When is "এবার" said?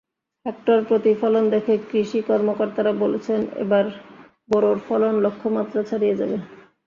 3.63-3.85